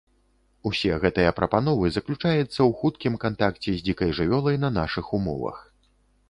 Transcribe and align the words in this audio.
Усе 0.69 0.93
гэтыя 1.03 1.33
прапановы 1.39 1.91
заключаецца 1.97 2.45
ў 2.45 2.71
хуткім 2.79 3.19
кантакце 3.25 3.71
з 3.77 3.87
дзікай 3.89 4.09
жывёлай 4.21 4.59
на 4.65 4.69
нашых 4.81 5.05
умовах. 5.21 5.63